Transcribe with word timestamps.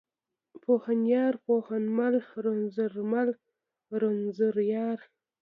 پوهنيار، 0.63 1.33
پوهنمل، 1.45 2.13
رنځورمل، 2.45 3.29
رنځوریار. 4.01 4.99